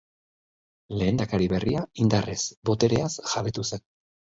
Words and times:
Lehendakari 1.01 1.51
berria 1.53 1.85
indarrez 2.07 2.41
botereaz 2.73 3.15
jabetu 3.33 3.73
zen. 3.73 3.91